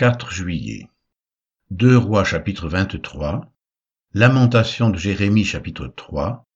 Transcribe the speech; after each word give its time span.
4 0.00 0.30
juillet. 0.32 0.88
2 1.72 1.94
Rois 1.98 2.24
chapitre 2.24 2.70
23, 2.70 3.52
Lamentation 4.14 4.88
de 4.88 4.96
Jérémie 4.96 5.44
chapitre 5.44 5.92
3, 5.94 6.48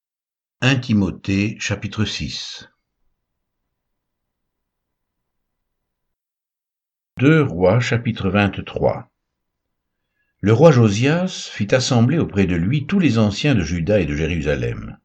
1 0.61 0.75
Timothée 0.77 1.55
chapitre 1.59 2.05
6. 2.05 2.67
2 7.19 7.43
Rois 7.43 7.79
chapitre 7.79 8.31
23 8.31 9.11
Le 10.39 10.51
roi 10.51 10.71
Josias 10.71 11.47
fit 11.53 11.75
assembler 11.75 12.17
auprès 12.17 12.47
de 12.47 12.55
lui 12.55 12.87
tous 12.87 12.97
les 12.97 13.19
anciens 13.19 13.53
de 13.53 13.61
Juda 13.61 13.99
et 13.99 14.07
de 14.07 14.15
Jérusalem. 14.15 14.97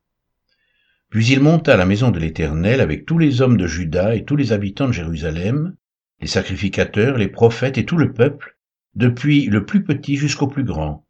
Puis 1.11 1.27
il 1.27 1.41
monta 1.41 1.75
à 1.75 1.77
la 1.77 1.84
maison 1.84 2.11
de 2.11 2.18
l'Éternel 2.18 2.80
avec 2.80 3.04
tous 3.04 3.18
les 3.18 3.43
hommes 3.43 3.59
de 3.59 3.66
Juda 3.66 4.14
et 4.14 4.25
tous 4.25 4.36
les 4.36 4.52
habitants 4.52 4.88
de 4.88 4.93
Jérusalem, 4.93 5.77
les 6.21 6.27
sacrificateurs, 6.27 7.16
les 7.16 7.29
prophètes 7.29 7.79
et 7.79 7.86
tout 7.86 7.96
le 7.96 8.12
peuple, 8.12 8.57
depuis 8.95 9.46
le 9.46 9.64
plus 9.64 9.85
petit 9.85 10.17
jusqu'au 10.17 10.46
plus 10.46 10.64
grand. 10.64 11.07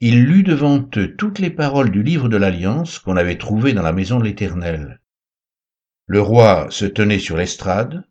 Il 0.00 0.24
lut 0.24 0.42
devant 0.42 0.88
eux 0.96 1.16
toutes 1.16 1.38
les 1.38 1.50
paroles 1.50 1.90
du 1.90 2.02
livre 2.02 2.28
de 2.28 2.36
l'Alliance 2.36 2.98
qu'on 2.98 3.16
avait 3.16 3.38
trouvé 3.38 3.72
dans 3.72 3.82
la 3.82 3.92
maison 3.92 4.18
de 4.18 4.24
l'Éternel. 4.24 5.00
Le 6.06 6.20
roi 6.20 6.66
se 6.70 6.84
tenait 6.84 7.18
sur 7.18 7.36
l'estrade, 7.36 8.04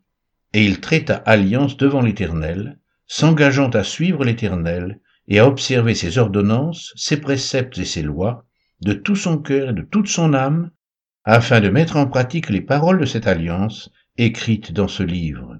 et 0.52 0.64
il 0.64 0.80
traita 0.80 1.16
alliance 1.16 1.76
devant 1.76 2.00
l'Éternel, 2.00 2.78
s'engageant 3.06 3.70
à 3.70 3.84
suivre 3.84 4.24
l'Éternel 4.24 5.00
et 5.28 5.38
à 5.38 5.46
observer 5.46 5.94
ses 5.94 6.18
ordonnances, 6.18 6.92
ses 6.96 7.20
préceptes 7.20 7.78
et 7.78 7.84
ses 7.84 8.02
lois, 8.02 8.44
de 8.80 8.92
tout 8.92 9.16
son 9.16 9.38
cœur 9.38 9.70
et 9.70 9.74
de 9.74 9.82
toute 9.82 10.08
son 10.08 10.34
âme, 10.34 10.70
afin 11.24 11.60
de 11.60 11.68
mettre 11.68 11.96
en 11.96 12.06
pratique 12.06 12.50
les 12.50 12.60
paroles 12.60 13.00
de 13.00 13.06
cette 13.06 13.26
alliance 13.26 13.90
écrites 14.16 14.72
dans 14.72 14.88
ce 14.88 15.02
livre. 15.02 15.58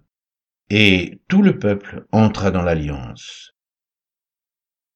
Et 0.70 1.20
tout 1.28 1.42
le 1.42 1.58
peuple 1.58 2.06
entra 2.10 2.50
dans 2.50 2.62
l'alliance. 2.62 3.52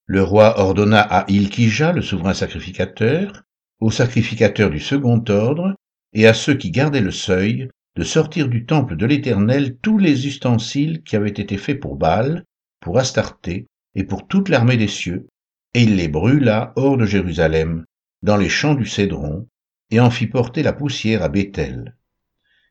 Le 0.06 0.22
roi 0.22 0.58
ordonna 0.58 1.02
à 1.02 1.30
Ilkija, 1.30 1.92
le 1.92 2.00
souverain 2.00 2.32
sacrificateur, 2.32 3.42
aux 3.78 3.90
sacrificateurs 3.90 4.70
du 4.70 4.80
second 4.80 5.22
ordre, 5.28 5.74
et 6.14 6.26
à 6.26 6.32
ceux 6.32 6.54
qui 6.54 6.70
gardaient 6.70 7.02
le 7.02 7.10
seuil, 7.10 7.68
de 7.96 8.02
sortir 8.04 8.48
du 8.48 8.64
temple 8.64 8.96
de 8.96 9.04
l'Éternel 9.04 9.76
tous 9.76 9.98
les 9.98 10.26
ustensiles 10.26 11.02
qui 11.02 11.16
avaient 11.16 11.28
été 11.28 11.58
faits 11.58 11.80
pour 11.80 11.96
Baal, 11.96 12.44
pour 12.80 12.98
Astarté 12.98 13.66
et 13.94 14.04
pour 14.04 14.26
toute 14.26 14.48
l'armée 14.48 14.78
des 14.78 14.88
cieux, 14.88 15.26
et 15.74 15.82
il 15.82 15.96
les 15.96 16.08
brûla 16.08 16.72
hors 16.76 16.96
de 16.96 17.04
Jérusalem, 17.04 17.84
dans 18.22 18.36
les 18.36 18.48
champs 18.48 18.74
du 18.74 18.86
Cédron, 18.86 19.46
et 19.90 20.00
en 20.00 20.10
fit 20.10 20.26
porter 20.26 20.62
la 20.62 20.72
poussière 20.72 21.22
à 21.22 21.28
Béthel. 21.28 21.96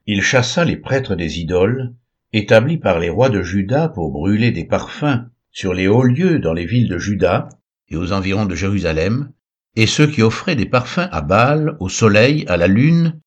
Il 0.08 0.24
chassa 0.24 0.66
les 0.66 0.78
prêtres 0.78 1.16
des 1.16 1.40
idoles, 1.40 1.94
établis 2.34 2.78
par 2.78 3.00
les 3.00 3.10
rois 3.10 3.30
de 3.30 3.42
Juda 3.42 3.90
pour 3.90 4.12
brûler 4.12 4.52
des 4.52 4.66
parfums 4.66 5.26
sur 5.52 5.74
les 5.74 5.88
hauts 5.88 6.04
lieux 6.04 6.40
dans 6.40 6.54
les 6.54 6.66
villes 6.66 6.90
de 6.90 6.98
Juda 6.98 7.50
et 7.90 7.96
aux 7.96 8.12
environs 8.12 8.46
de 8.46 8.56
Jérusalem, 8.56 9.32
et 9.76 9.88
ceux 9.88 10.08
qui 10.08 10.22
offraient 10.22 10.56
des 10.56 10.66
parfums 10.66 11.10
à 11.12 11.22
Baal, 11.22 11.78
au 11.80 11.90
soleil, 11.90 12.46
à 12.48 12.58
la 12.58 12.68
lune, 12.68 13.20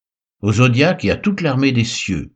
au 0.43 0.53
zodiaque 0.53 1.05
et 1.05 1.11
à 1.11 1.17
toute 1.17 1.41
l'armée 1.41 1.73
des 1.73 1.85
cieux. 1.85 2.33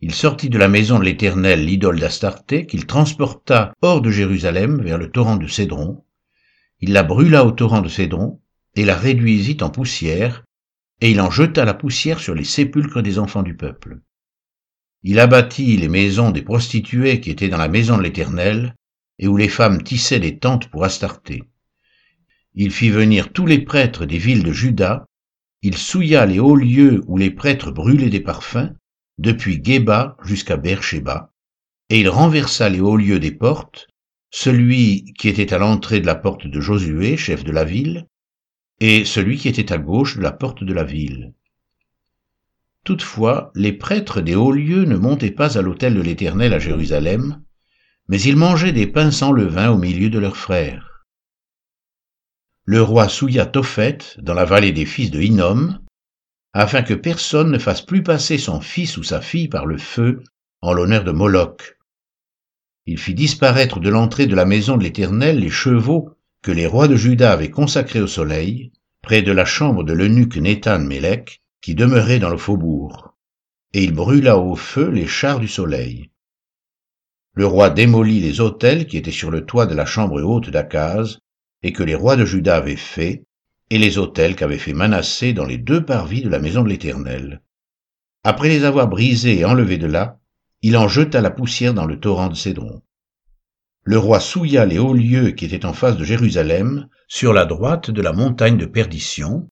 Il 0.00 0.14
sortit 0.14 0.48
de 0.48 0.58
la 0.58 0.68
maison 0.68 0.98
de 0.98 1.04
l'Éternel 1.04 1.64
l'idole 1.64 2.00
d'Astarté, 2.00 2.66
qu'il 2.66 2.86
transporta 2.86 3.74
hors 3.82 4.00
de 4.00 4.10
Jérusalem 4.10 4.80
vers 4.82 4.96
le 4.96 5.10
torrent 5.10 5.36
de 5.36 5.46
Cédron. 5.46 6.04
Il 6.80 6.92
la 6.92 7.02
brûla 7.02 7.44
au 7.44 7.50
torrent 7.50 7.82
de 7.82 7.88
Cédron, 7.88 8.40
et 8.74 8.84
la 8.84 8.96
réduisit 8.96 9.62
en 9.62 9.70
poussière, 9.70 10.44
et 11.00 11.10
il 11.10 11.20
en 11.20 11.30
jeta 11.30 11.64
la 11.64 11.74
poussière 11.74 12.20
sur 12.20 12.34
les 12.34 12.44
sépulcres 12.44 13.02
des 13.02 13.18
enfants 13.18 13.42
du 13.42 13.56
peuple. 13.56 14.00
Il 15.02 15.18
abattit 15.18 15.76
les 15.76 15.88
maisons 15.88 16.30
des 16.30 16.42
prostituées 16.42 17.20
qui 17.20 17.30
étaient 17.30 17.48
dans 17.48 17.56
la 17.56 17.68
maison 17.68 17.96
de 17.96 18.02
l'Éternel, 18.02 18.74
et 19.18 19.28
où 19.28 19.36
les 19.36 19.48
femmes 19.48 19.82
tissaient 19.82 20.20
des 20.20 20.38
tentes 20.38 20.68
pour 20.68 20.84
Astarté. 20.84 21.42
Il 22.54 22.70
fit 22.70 22.90
venir 22.90 23.32
tous 23.32 23.46
les 23.46 23.60
prêtres 23.60 24.06
des 24.06 24.18
villes 24.18 24.42
de 24.42 24.52
Juda, 24.52 25.06
il 25.62 25.76
souilla 25.76 26.26
les 26.26 26.38
hauts 26.38 26.56
lieux 26.56 27.02
où 27.06 27.16
les 27.16 27.30
prêtres 27.30 27.70
brûlaient 27.70 28.10
des 28.10 28.20
parfums, 28.20 28.74
depuis 29.18 29.62
Geba 29.62 30.16
jusqu'à 30.24 30.56
Beersheba, 30.56 31.32
et 31.90 32.00
il 32.00 32.08
renversa 32.08 32.68
les 32.68 32.80
hauts 32.80 32.96
lieux 32.96 33.20
des 33.20 33.30
portes, 33.30 33.88
celui 34.30 35.12
qui 35.18 35.28
était 35.28 35.52
à 35.52 35.58
l'entrée 35.58 36.00
de 36.00 36.06
la 36.06 36.14
porte 36.14 36.46
de 36.46 36.60
Josué, 36.60 37.16
chef 37.16 37.44
de 37.44 37.52
la 37.52 37.64
ville, 37.64 38.06
et 38.80 39.04
celui 39.04 39.36
qui 39.36 39.48
était 39.48 39.72
à 39.72 39.78
gauche 39.78 40.16
de 40.16 40.22
la 40.22 40.32
porte 40.32 40.64
de 40.64 40.72
la 40.72 40.84
ville. 40.84 41.34
Toutefois, 42.90 43.52
les 43.54 43.72
prêtres 43.72 44.20
des 44.20 44.34
hauts 44.34 44.50
lieux 44.50 44.84
ne 44.84 44.96
montaient 44.96 45.30
pas 45.30 45.56
à 45.56 45.62
l'autel 45.62 45.94
de 45.94 46.00
l'Éternel 46.00 46.52
à 46.52 46.58
Jérusalem, 46.58 47.40
mais 48.08 48.20
ils 48.20 48.34
mangeaient 48.34 48.72
des 48.72 48.88
pains 48.88 49.12
sans 49.12 49.30
levain 49.30 49.70
au 49.70 49.78
milieu 49.78 50.10
de 50.10 50.18
leurs 50.18 50.36
frères. 50.36 51.04
Le 52.64 52.82
roi 52.82 53.08
souilla 53.08 53.46
Tophet 53.46 53.98
dans 54.18 54.34
la 54.34 54.44
vallée 54.44 54.72
des 54.72 54.86
fils 54.86 55.12
de 55.12 55.20
Hinnom, 55.20 55.78
afin 56.52 56.82
que 56.82 56.94
personne 56.94 57.52
ne 57.52 57.60
fasse 57.60 57.80
plus 57.80 58.02
passer 58.02 58.38
son 58.38 58.60
fils 58.60 58.96
ou 58.96 59.04
sa 59.04 59.20
fille 59.20 59.46
par 59.46 59.66
le 59.66 59.78
feu 59.78 60.24
en 60.60 60.72
l'honneur 60.72 61.04
de 61.04 61.12
Moloch. 61.12 61.78
Il 62.86 62.98
fit 62.98 63.14
disparaître 63.14 63.78
de 63.78 63.88
l'entrée 63.88 64.26
de 64.26 64.34
la 64.34 64.46
maison 64.46 64.76
de 64.76 64.82
l'Éternel 64.82 65.38
les 65.38 65.48
chevaux 65.48 66.10
que 66.42 66.50
les 66.50 66.66
rois 66.66 66.88
de 66.88 66.96
Juda 66.96 67.30
avaient 67.30 67.50
consacrés 67.50 68.00
au 68.00 68.08
soleil, 68.08 68.72
près 69.00 69.22
de 69.22 69.30
la 69.30 69.44
chambre 69.44 69.84
de 69.84 69.92
l'eunuque 69.92 70.38
Nétan 70.38 70.80
Mélec, 70.80 71.40
qui 71.60 71.74
demeurait 71.74 72.18
dans 72.18 72.30
le 72.30 72.38
faubourg, 72.38 73.16
et 73.72 73.84
il 73.84 73.92
brûla 73.92 74.38
au 74.38 74.56
feu 74.56 74.88
les 74.88 75.06
chars 75.06 75.40
du 75.40 75.48
soleil. 75.48 76.10
Le 77.34 77.46
roi 77.46 77.70
démolit 77.70 78.20
les 78.20 78.40
autels 78.40 78.86
qui 78.86 78.96
étaient 78.96 79.10
sur 79.10 79.30
le 79.30 79.46
toit 79.46 79.66
de 79.66 79.74
la 79.74 79.86
chambre 79.86 80.20
haute 80.22 80.50
d'Akaz, 80.50 81.18
et 81.62 81.72
que 81.72 81.82
les 81.82 81.94
rois 81.94 82.16
de 82.16 82.24
Juda 82.24 82.56
avaient 82.56 82.76
faits, 82.76 83.24
et 83.70 83.78
les 83.78 83.98
autels 83.98 84.34
qu'avait 84.34 84.58
fait 84.58 84.72
Manassé 84.72 85.32
dans 85.32 85.44
les 85.44 85.58
deux 85.58 85.84
parvis 85.84 86.22
de 86.22 86.28
la 86.28 86.40
maison 86.40 86.62
de 86.62 86.68
l'Éternel. 86.68 87.42
Après 88.24 88.48
les 88.48 88.64
avoir 88.64 88.88
brisés 88.88 89.38
et 89.38 89.44
enlevés 89.44 89.78
de 89.78 89.86
là, 89.86 90.18
il 90.62 90.76
en 90.76 90.88
jeta 90.88 91.20
la 91.20 91.30
poussière 91.30 91.72
dans 91.72 91.86
le 91.86 92.00
torrent 92.00 92.28
de 92.28 92.34
Cédron. 92.34 92.82
Le 93.82 93.98
roi 93.98 94.20
souilla 94.20 94.66
les 94.66 94.78
hauts 94.78 94.92
lieux 94.92 95.30
qui 95.30 95.46
étaient 95.46 95.64
en 95.64 95.72
face 95.72 95.96
de 95.96 96.04
Jérusalem, 96.04 96.88
sur 97.08 97.32
la 97.32 97.46
droite 97.46 97.90
de 97.90 98.02
la 98.02 98.12
montagne 98.12 98.58
de 98.58 98.66
perdition, 98.66 99.48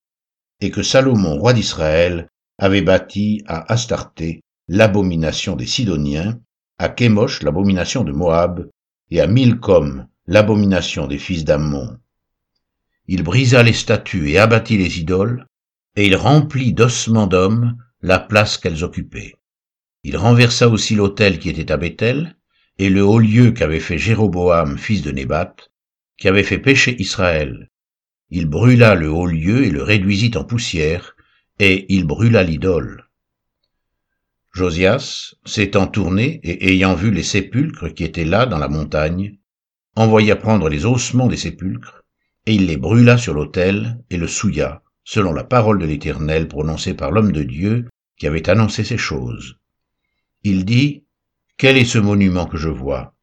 et 0.60 0.70
que 0.70 0.82
Salomon, 0.82 1.38
roi 1.38 1.52
d'Israël, 1.52 2.28
avait 2.58 2.82
bâti 2.82 3.42
à 3.46 3.72
Astarté, 3.72 4.42
l'abomination 4.66 5.56
des 5.56 5.66
Sidoniens, 5.66 6.40
à 6.78 6.88
Kémosh, 6.88 7.42
l'abomination 7.42 8.04
de 8.04 8.12
Moab, 8.12 8.68
et 9.10 9.20
à 9.20 9.26
Milcom, 9.26 10.06
l'abomination 10.26 11.06
des 11.06 11.18
fils 11.18 11.44
d'Ammon. 11.44 11.98
Il 13.06 13.22
brisa 13.22 13.62
les 13.62 13.72
statues 13.72 14.30
et 14.30 14.38
abattit 14.38 14.76
les 14.76 14.98
idoles, 14.98 15.46
et 15.96 16.06
il 16.06 16.16
remplit 16.16 16.72
d'ossements 16.72 17.26
d'hommes 17.26 17.76
la 18.02 18.18
place 18.18 18.58
qu'elles 18.58 18.84
occupaient. 18.84 19.34
Il 20.04 20.16
renversa 20.16 20.68
aussi 20.68 20.94
l'autel 20.94 21.38
qui 21.38 21.48
était 21.48 21.72
à 21.72 21.76
Bethel, 21.76 22.36
et 22.78 22.90
le 22.90 23.04
haut 23.04 23.18
lieu 23.18 23.52
qu'avait 23.52 23.80
fait 23.80 23.98
Jéroboam, 23.98 24.78
fils 24.78 25.02
de 25.02 25.10
Nébat, 25.10 25.56
qui 26.16 26.28
avait 26.28 26.44
fait 26.44 26.58
pécher 26.58 27.00
Israël, 27.00 27.68
il 28.30 28.46
brûla 28.46 28.94
le 28.94 29.10
haut 29.10 29.26
lieu 29.26 29.64
et 29.64 29.70
le 29.70 29.82
réduisit 29.82 30.36
en 30.36 30.44
poussière, 30.44 31.16
et 31.58 31.86
il 31.94 32.04
brûla 32.04 32.42
l'idole. 32.42 33.08
Josias, 34.52 35.34
s'étant 35.44 35.86
tourné 35.86 36.40
et 36.42 36.72
ayant 36.72 36.94
vu 36.94 37.10
les 37.10 37.22
sépulcres 37.22 37.92
qui 37.94 38.04
étaient 38.04 38.24
là 38.24 38.44
dans 38.44 38.58
la 38.58 38.68
montagne, 38.68 39.38
envoya 39.96 40.36
prendre 40.36 40.68
les 40.68 40.84
ossements 40.84 41.26
des 41.26 41.36
sépulcres, 41.36 42.04
et 42.46 42.54
il 42.54 42.66
les 42.66 42.76
brûla 42.76 43.18
sur 43.18 43.34
l'autel 43.34 43.98
et 44.10 44.16
le 44.16 44.26
souilla, 44.26 44.82
selon 45.04 45.32
la 45.32 45.44
parole 45.44 45.78
de 45.78 45.86
l'Éternel 45.86 46.48
prononcée 46.48 46.94
par 46.94 47.10
l'homme 47.10 47.32
de 47.32 47.42
Dieu 47.42 47.88
qui 48.18 48.26
avait 48.26 48.50
annoncé 48.50 48.84
ces 48.84 48.98
choses. 48.98 49.56
Il 50.42 50.64
dit, 50.64 51.04
Quel 51.56 51.76
est 51.76 51.84
ce 51.84 51.98
monument 51.98 52.46
que 52.46 52.58
je 52.58 52.68
vois? 52.68 53.14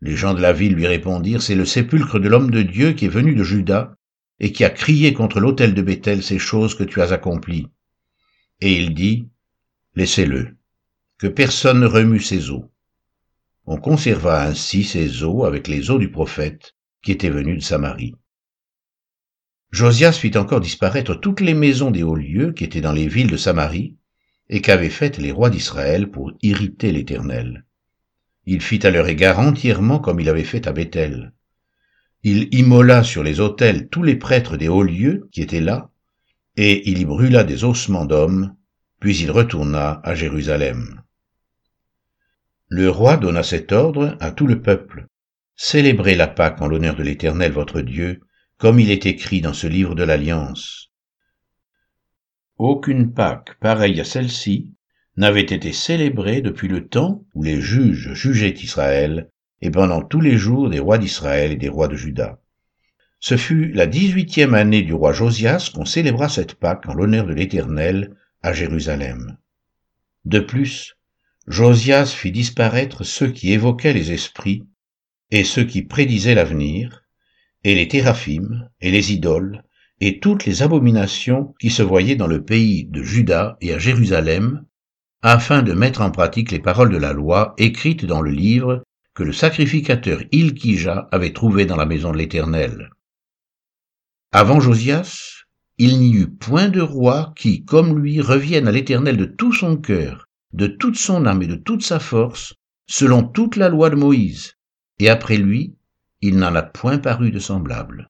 Les 0.00 0.16
gens 0.16 0.32
de 0.32 0.40
la 0.40 0.52
ville 0.52 0.74
lui 0.74 0.86
répondirent, 0.86 1.42
C'est 1.42 1.54
le 1.54 1.64
sépulcre 1.64 2.18
de 2.18 2.28
l'homme 2.28 2.50
de 2.50 2.62
Dieu 2.62 2.92
qui 2.92 3.06
est 3.06 3.08
venu 3.08 3.34
de 3.34 3.44
Juda 3.44 3.97
et 4.40 4.52
qui 4.52 4.64
a 4.64 4.70
crié 4.70 5.12
contre 5.12 5.40
l'autel 5.40 5.74
de 5.74 5.82
Bethel 5.82 6.22
ces 6.22 6.38
choses 6.38 6.74
que 6.74 6.84
tu 6.84 7.00
as 7.00 7.12
accomplies. 7.12 7.66
Et 8.60 8.76
il 8.76 8.94
dit, 8.94 9.28
Laissez-le, 9.94 10.56
que 11.18 11.26
personne 11.26 11.80
ne 11.80 11.86
remue 11.86 12.20
ses 12.20 12.50
eaux. 12.50 12.70
On 13.66 13.76
conserva 13.76 14.44
ainsi 14.44 14.84
ses 14.84 15.24
eaux 15.24 15.44
avec 15.44 15.66
les 15.66 15.90
eaux 15.90 15.98
du 15.98 16.10
prophète 16.10 16.74
qui 17.02 17.12
était 17.12 17.30
venu 17.30 17.56
de 17.56 17.62
Samarie. 17.62 18.14
Josias 19.70 20.12
fit 20.12 20.36
encore 20.38 20.60
disparaître 20.60 21.14
toutes 21.14 21.40
les 21.40 21.54
maisons 21.54 21.90
des 21.90 22.02
hauts 22.02 22.16
lieux 22.16 22.52
qui 22.52 22.64
étaient 22.64 22.80
dans 22.80 22.92
les 22.92 23.08
villes 23.08 23.30
de 23.30 23.36
Samarie, 23.36 23.96
et 24.48 24.62
qu'avaient 24.62 24.88
faites 24.88 25.18
les 25.18 25.32
rois 25.32 25.50
d'Israël 25.50 26.10
pour 26.10 26.32
irriter 26.42 26.90
l'Éternel. 26.90 27.66
Il 28.46 28.62
fit 28.62 28.86
à 28.86 28.90
leur 28.90 29.06
égard 29.08 29.38
entièrement 29.38 29.98
comme 29.98 30.20
il 30.20 30.28
avait 30.28 30.44
fait 30.44 30.66
à 30.66 30.72
Bethel. 30.72 31.34
Il 32.22 32.48
immola 32.52 33.04
sur 33.04 33.22
les 33.22 33.40
autels 33.40 33.88
tous 33.88 34.02
les 34.02 34.16
prêtres 34.16 34.56
des 34.56 34.68
hauts 34.68 34.82
lieux 34.82 35.28
qui 35.32 35.42
étaient 35.42 35.60
là, 35.60 35.90
et 36.56 36.90
il 36.90 36.98
y 36.98 37.04
brûla 37.04 37.44
des 37.44 37.64
ossements 37.64 38.04
d'hommes, 38.04 38.56
puis 39.00 39.16
il 39.18 39.30
retourna 39.30 40.00
à 40.02 40.14
Jérusalem. 40.14 41.02
Le 42.68 42.90
roi 42.90 43.16
donna 43.16 43.42
cet 43.42 43.72
ordre 43.72 44.16
à 44.20 44.32
tout 44.32 44.46
le 44.46 44.60
peuple, 44.60 45.06
Célébrez 45.60 46.14
la 46.14 46.28
Pâque 46.28 46.62
en 46.62 46.68
l'honneur 46.68 46.94
de 46.94 47.02
l'Éternel 47.02 47.50
votre 47.50 47.80
Dieu, 47.80 48.20
comme 48.58 48.78
il 48.78 48.92
est 48.92 49.06
écrit 49.06 49.40
dans 49.40 49.52
ce 49.52 49.66
livre 49.66 49.96
de 49.96 50.04
l'Alliance. 50.04 50.92
Aucune 52.58 53.12
Pâque 53.12 53.58
pareille 53.58 54.00
à 54.00 54.04
celle-ci 54.04 54.72
n'avait 55.16 55.40
été 55.40 55.72
célébrée 55.72 56.42
depuis 56.42 56.68
le 56.68 56.86
temps 56.86 57.24
où 57.34 57.42
les 57.42 57.60
juges 57.60 58.12
jugeaient 58.14 58.54
Israël 58.54 59.32
et 59.60 59.70
pendant 59.70 60.02
tous 60.02 60.20
les 60.20 60.36
jours 60.36 60.70
des 60.70 60.78
rois 60.78 60.98
d'Israël 60.98 61.52
et 61.52 61.56
des 61.56 61.68
rois 61.68 61.88
de 61.88 61.96
Juda. 61.96 62.38
Ce 63.20 63.36
fut 63.36 63.72
la 63.72 63.86
dix-huitième 63.86 64.54
année 64.54 64.82
du 64.82 64.94
roi 64.94 65.12
Josias 65.12 65.70
qu'on 65.74 65.84
célébra 65.84 66.28
cette 66.28 66.54
Pâque 66.54 66.88
en 66.88 66.94
l'honneur 66.94 67.26
de 67.26 67.34
l'Éternel 67.34 68.16
à 68.42 68.52
Jérusalem. 68.52 69.36
De 70.24 70.40
plus, 70.40 70.96
Josias 71.48 72.14
fit 72.14 72.30
disparaître 72.30 73.04
ceux 73.04 73.30
qui 73.30 73.52
évoquaient 73.52 73.92
les 73.92 74.12
esprits 74.12 74.66
et 75.30 75.44
ceux 75.44 75.64
qui 75.64 75.82
prédisaient 75.82 76.34
l'avenir, 76.34 77.04
et 77.64 77.74
les 77.74 77.88
théraphim, 77.88 78.68
et 78.80 78.90
les 78.90 79.12
idoles, 79.12 79.64
et 80.00 80.20
toutes 80.20 80.46
les 80.46 80.62
abominations 80.62 81.54
qui 81.58 81.70
se 81.70 81.82
voyaient 81.82 82.16
dans 82.16 82.26
le 82.26 82.44
pays 82.44 82.84
de 82.84 83.02
Juda 83.02 83.56
et 83.60 83.74
à 83.74 83.78
Jérusalem, 83.78 84.64
afin 85.22 85.62
de 85.62 85.72
mettre 85.72 86.02
en 86.02 86.10
pratique 86.10 86.52
les 86.52 86.60
paroles 86.60 86.92
de 86.92 86.96
la 86.98 87.12
loi 87.12 87.54
écrites 87.58 88.04
dans 88.04 88.22
le 88.22 88.30
livre 88.30 88.84
que 89.18 89.24
le 89.24 89.32
sacrificateur 89.32 90.22
Ilkija 90.30 91.08
avait 91.10 91.32
trouvé 91.32 91.66
dans 91.66 91.74
la 91.74 91.86
maison 91.86 92.12
de 92.12 92.18
l'Éternel. 92.18 92.90
Avant 94.30 94.60
Josias, 94.60 95.42
il 95.76 95.98
n'y 95.98 96.12
eut 96.12 96.30
point 96.30 96.68
de 96.68 96.80
roi 96.80 97.32
qui, 97.34 97.64
comme 97.64 97.98
lui, 97.98 98.20
revienne 98.20 98.68
à 98.68 98.70
l'Éternel 98.70 99.16
de 99.16 99.24
tout 99.24 99.52
son 99.52 99.76
cœur, 99.76 100.28
de 100.52 100.68
toute 100.68 100.94
son 100.94 101.26
âme 101.26 101.42
et 101.42 101.48
de 101.48 101.56
toute 101.56 101.82
sa 101.82 101.98
force, 101.98 102.54
selon 102.86 103.24
toute 103.24 103.56
la 103.56 103.68
loi 103.68 103.90
de 103.90 103.96
Moïse, 103.96 104.54
et 105.00 105.08
après 105.08 105.36
lui, 105.36 105.74
il 106.20 106.36
n'en 106.36 106.54
a 106.54 106.62
point 106.62 106.98
paru 106.98 107.32
de 107.32 107.40
semblable. 107.40 108.08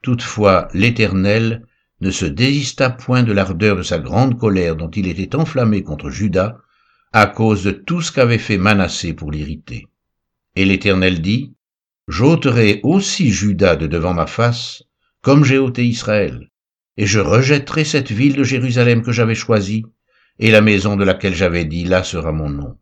Toutefois, 0.00 0.68
l'Éternel 0.72 1.66
ne 2.00 2.10
se 2.10 2.24
désista 2.24 2.88
point 2.88 3.22
de 3.22 3.32
l'ardeur 3.32 3.76
de 3.76 3.82
sa 3.82 3.98
grande 3.98 4.38
colère 4.38 4.76
dont 4.76 4.90
il 4.90 5.08
était 5.08 5.36
enflammé 5.36 5.82
contre 5.82 6.08
Judas, 6.08 6.56
à 7.12 7.26
cause 7.26 7.64
de 7.64 7.70
tout 7.70 8.00
ce 8.00 8.12
qu'avait 8.12 8.38
fait 8.38 8.56
Manassé 8.56 9.12
pour 9.12 9.30
l'irriter. 9.30 9.88
Et 10.56 10.64
l'Éternel 10.64 11.22
dit, 11.22 11.54
J'ôterai 12.08 12.80
aussi 12.82 13.30
Judas 13.30 13.76
de 13.76 13.86
devant 13.86 14.14
ma 14.14 14.26
face, 14.26 14.82
comme 15.20 15.44
j'ai 15.44 15.58
ôté 15.58 15.84
Israël, 15.84 16.50
et 16.96 17.06
je 17.06 17.20
rejetterai 17.20 17.84
cette 17.84 18.10
ville 18.10 18.34
de 18.34 18.44
Jérusalem 18.44 19.02
que 19.02 19.12
j'avais 19.12 19.34
choisie, 19.34 19.84
et 20.38 20.50
la 20.50 20.60
maison 20.60 20.96
de 20.96 21.04
laquelle 21.04 21.34
j'avais 21.34 21.64
dit, 21.64 21.84
là 21.84 22.02
sera 22.02 22.32
mon 22.32 22.50
nom 22.50 22.76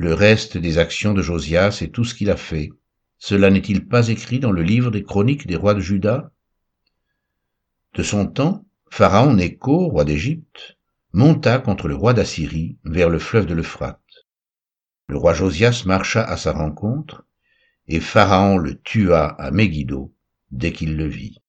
le 0.00 0.14
reste 0.14 0.56
des 0.56 0.78
actions 0.78 1.12
de 1.12 1.20
Josias 1.20 1.80
et 1.82 1.90
tout 1.90 2.04
ce 2.04 2.14
qu'il 2.14 2.30
a 2.30 2.36
fait, 2.36 2.70
cela 3.18 3.50
n'est-il 3.50 3.86
pas 3.86 4.08
écrit 4.08 4.38
dans 4.38 4.50
le 4.50 4.62
livre 4.62 4.90
des 4.90 5.02
chroniques 5.02 5.46
des 5.46 5.56
rois 5.56 5.74
de 5.74 5.80
Juda? 5.80 6.32
De 7.92 8.02
son 8.02 8.26
temps, 8.26 8.64
Pharaon 8.88 9.34
Nécho, 9.34 9.88
roi 9.88 10.06
d'Égypte, 10.06 10.78
monta 11.12 11.58
contre 11.58 11.86
le 11.86 11.94
roi 11.96 12.14
d'Assyrie 12.14 12.78
vers 12.82 13.10
le 13.10 13.18
fleuve 13.18 13.44
de 13.44 13.52
l'Euphrate. 13.52 13.99
Le 15.10 15.16
roi 15.16 15.34
Josias 15.34 15.82
marcha 15.86 16.22
à 16.22 16.36
sa 16.36 16.52
rencontre, 16.52 17.24
et 17.88 17.98
Pharaon 17.98 18.58
le 18.58 18.80
tua 18.80 19.26
à 19.26 19.50
Megiddo 19.50 20.14
dès 20.52 20.70
qu'il 20.70 20.96
le 20.96 21.08
vit. 21.08 21.42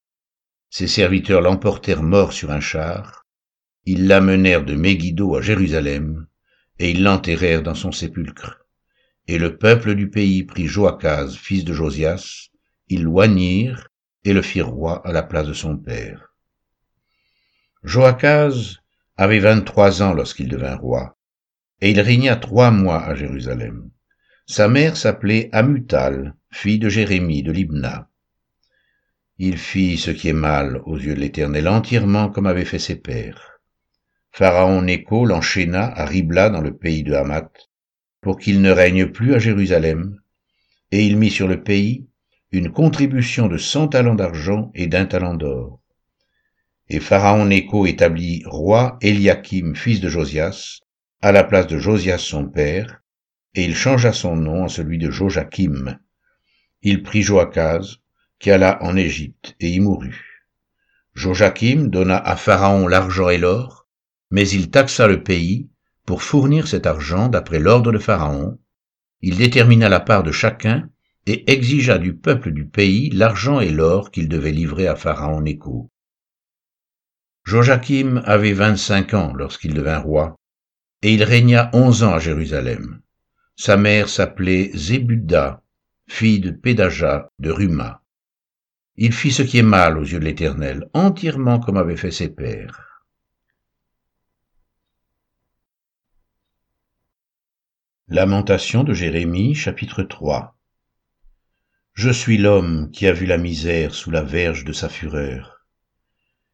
Ses 0.71 0.87
serviteurs 0.87 1.41
l'emportèrent 1.41 2.01
mort 2.01 2.33
sur 2.33 2.49
un 2.49 2.59
char, 2.59 3.27
ils 3.85 4.07
l'amenèrent 4.07 4.65
de 4.65 4.73
Megiddo 4.73 5.35
à 5.35 5.43
Jérusalem, 5.43 6.25
et 6.79 6.89
ils 6.89 7.03
l'enterrèrent 7.03 7.61
dans 7.61 7.75
son 7.75 7.91
sépulcre. 7.91 8.65
Et 9.27 9.37
le 9.37 9.59
peuple 9.59 9.93
du 9.93 10.09
pays 10.09 10.43
prit 10.43 10.65
Joachaz, 10.65 11.35
fils 11.35 11.63
de 11.63 11.73
Josias, 11.73 12.47
ils 12.87 13.03
l'oignirent 13.03 13.89
et 14.23 14.33
le 14.33 14.41
firent 14.41 14.69
roi 14.69 15.05
à 15.05 15.11
la 15.11 15.21
place 15.21 15.45
de 15.45 15.53
son 15.53 15.77
père. 15.77 16.33
Joachaz 17.83 18.77
avait 19.17 19.37
vingt-trois 19.37 20.01
ans 20.01 20.13
lorsqu'il 20.13 20.49
devint 20.49 20.77
roi, 20.77 21.15
et 21.81 21.91
il 21.91 21.99
régna 21.99 22.35
trois 22.35 22.71
mois 22.71 23.03
à 23.03 23.15
Jérusalem. 23.15 23.89
Sa 24.45 24.67
mère 24.67 24.95
s'appelait 24.95 25.49
Amutal, 25.51 26.35
fille 26.51 26.79
de 26.79 26.89
Jérémie 26.89 27.43
de 27.43 27.51
Libna. 27.51 28.09
Il 29.39 29.57
fit 29.57 29.97
ce 29.97 30.11
qui 30.11 30.29
est 30.29 30.33
mal 30.33 30.81
aux 30.85 30.97
yeux 30.97 31.15
de 31.15 31.19
l'Éternel 31.19 31.67
entièrement 31.67 32.29
comme 32.29 32.45
avaient 32.45 32.65
fait 32.65 32.79
ses 32.79 32.97
pères. 32.97 33.59
Pharaon 34.31 34.83
Nécho 34.83 35.25
l'enchaîna 35.25 35.85
à 35.85 36.05
Ribla 36.05 36.49
dans 36.49 36.61
le 36.61 36.77
pays 36.77 37.03
de 37.03 37.13
Hamath, 37.13 37.69
pour 38.21 38.37
qu'il 38.37 38.61
ne 38.61 38.69
règne 38.69 39.07
plus 39.07 39.33
à 39.33 39.39
Jérusalem, 39.39 40.21
et 40.91 41.05
il 41.05 41.17
mit 41.17 41.31
sur 41.31 41.47
le 41.47 41.63
pays 41.63 42.07
une 42.51 42.71
contribution 42.71 43.47
de 43.47 43.57
cent 43.57 43.87
talents 43.87 44.15
d'argent 44.15 44.71
et 44.75 44.87
d'un 44.87 45.05
talent 45.05 45.33
d'or. 45.33 45.81
Et 46.89 46.99
Pharaon 46.99 47.45
Nécho 47.45 47.85
établit 47.85 48.43
roi 48.45 48.97
Eliakim, 49.01 49.75
fils 49.75 50.01
de 50.01 50.09
Josias, 50.09 50.81
à 51.21 51.31
la 51.31 51.43
place 51.43 51.67
de 51.67 51.77
Josias 51.77 52.17
son 52.17 52.47
père, 52.47 53.01
et 53.53 53.63
il 53.63 53.75
changea 53.75 54.11
son 54.11 54.35
nom 54.35 54.63
en 54.63 54.67
celui 54.67 54.97
de 54.97 55.11
Joachim. 55.11 55.99
Il 56.81 57.03
prit 57.03 57.21
Joachaz, 57.21 57.97
qui 58.39 58.49
alla 58.49 58.81
en 58.83 58.95
Égypte, 58.95 59.55
et 59.59 59.69
y 59.69 59.79
mourut. 59.79 60.43
Joachim 61.13 61.89
donna 61.89 62.17
à 62.17 62.35
Pharaon 62.35 62.87
l'argent 62.87 63.29
et 63.29 63.37
l'or, 63.37 63.87
mais 64.31 64.49
il 64.49 64.71
taxa 64.71 65.07
le 65.07 65.21
pays 65.21 65.69
pour 66.05 66.23
fournir 66.23 66.67
cet 66.67 66.87
argent 66.87 67.27
d'après 67.27 67.59
l'ordre 67.59 67.91
de 67.91 67.99
Pharaon. 67.99 68.57
Il 69.21 69.37
détermina 69.37 69.89
la 69.89 69.99
part 69.99 70.23
de 70.23 70.31
chacun 70.31 70.89
et 71.27 71.51
exigea 71.51 71.99
du 71.99 72.15
peuple 72.15 72.51
du 72.51 72.65
pays 72.65 73.11
l'argent 73.11 73.59
et 73.59 73.69
l'or 73.69 74.09
qu'il 74.09 74.27
devait 74.27 74.51
livrer 74.51 74.87
à 74.87 74.95
Pharaon 74.95 75.41
Nécho. 75.41 75.91
Joachim 77.43 78.23
avait 78.25 78.53
vingt-cinq 78.53 79.13
ans 79.13 79.33
lorsqu'il 79.33 79.73
devint 79.73 79.99
roi, 79.99 80.35
et 81.01 81.13
il 81.13 81.23
régna 81.23 81.69
onze 81.73 82.03
ans 82.03 82.13
à 82.13 82.19
Jérusalem. 82.19 83.01
Sa 83.55 83.77
mère 83.77 84.09
s'appelait 84.09 84.71
Zébuda, 84.73 85.63
fille 86.07 86.39
de 86.39 86.51
Pédaja 86.51 87.29
de 87.39 87.51
Ruma. 87.51 88.01
Il 88.97 89.13
fit 89.13 89.31
ce 89.31 89.41
qui 89.41 89.57
est 89.57 89.63
mal 89.63 89.97
aux 89.97 90.03
yeux 90.03 90.19
de 90.19 90.25
l'Éternel, 90.25 90.89
entièrement 90.93 91.59
comme 91.59 91.77
avaient 91.77 91.97
fait 91.97 92.11
ses 92.11 92.29
pères. 92.29 93.03
Lamentation 98.07 98.83
de 98.83 98.93
Jérémie 98.93 99.55
chapitre 99.55 100.03
3 100.03 100.55
Je 101.93 102.09
suis 102.09 102.37
l'homme 102.37 102.91
qui 102.91 103.07
a 103.07 103.13
vu 103.13 103.25
la 103.25 103.37
misère 103.37 103.95
sous 103.95 104.11
la 104.11 104.21
verge 104.21 104.65
de 104.65 104.73
sa 104.73 104.89
fureur. 104.89 105.65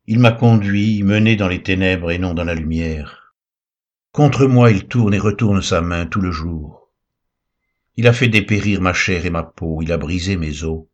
Il 0.05 0.19
m'a 0.19 0.31
conduit, 0.31 1.03
mené 1.03 1.35
dans 1.35 1.47
les 1.47 1.63
ténèbres 1.63 2.11
et 2.11 2.19
non 2.19 2.33
dans 2.33 2.43
la 2.43 2.53
lumière. 2.53 3.26
Contre 4.17 4.47
moi 4.47 4.71
il 4.71 4.87
tourne 4.87 5.13
et 5.13 5.19
retourne 5.19 5.61
sa 5.61 5.81
main 5.81 6.07
tout 6.07 6.21
le 6.21 6.31
jour. 6.31 6.89
Il 7.97 8.07
a 8.07 8.13
fait 8.13 8.29
dépérir 8.29 8.81
ma 8.81 8.91
chair 8.91 9.27
et 9.27 9.29
ma 9.29 9.43
peau, 9.43 9.83
il 9.83 9.91
a 9.91 9.97
brisé 9.97 10.37
mes 10.37 10.63
os. 10.63 10.85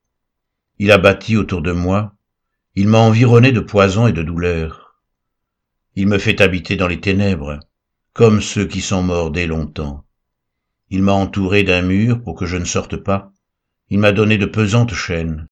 Il 0.77 0.91
a 0.91 0.97
bâti 0.97 1.37
autour 1.37 1.61
de 1.61 1.71
moi, 1.71 2.17
il 2.75 2.89
m'a 2.89 2.97
environné 2.97 3.53
de 3.53 3.61
poison 3.61 4.07
et 4.07 4.11
de 4.11 4.23
douleur. 4.23 4.99
Il 5.95 6.07
me 6.07 6.17
fait 6.17 6.41
habiter 6.41 6.75
dans 6.75 6.89
les 6.89 6.99
ténèbres, 6.99 7.61
comme 8.11 8.41
ceux 8.41 8.65
qui 8.65 8.81
sont 8.81 9.03
morts 9.03 9.31
dès 9.31 9.47
longtemps. 9.47 10.03
Il 10.89 11.01
m'a 11.01 11.13
entouré 11.13 11.63
d'un 11.63 11.81
mur 11.81 12.21
pour 12.21 12.35
que 12.35 12.45
je 12.45 12.57
ne 12.57 12.65
sorte 12.65 12.97
pas. 12.97 13.31
Il 13.87 13.99
m'a 13.99 14.11
donné 14.11 14.37
de 14.37 14.47
pesantes 14.47 14.93
chaînes. 14.93 15.47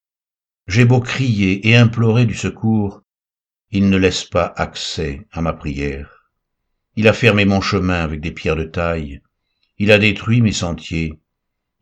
J'ai 0.66 0.84
beau 0.84 1.00
crier 1.00 1.66
et 1.66 1.74
implorer 1.74 2.26
du 2.26 2.34
secours, 2.34 3.00
il 3.70 3.88
ne 3.88 3.96
laisse 3.96 4.24
pas 4.24 4.52
accès 4.58 5.26
à 5.32 5.40
ma 5.40 5.54
prière. 5.54 6.21
Il 6.94 7.08
a 7.08 7.12
fermé 7.12 7.44
mon 7.44 7.60
chemin 7.60 8.02
avec 8.02 8.20
des 8.20 8.32
pierres 8.32 8.56
de 8.56 8.64
taille. 8.64 9.22
Il 9.78 9.90
a 9.92 9.98
détruit 9.98 10.42
mes 10.42 10.52
sentiers. 10.52 11.18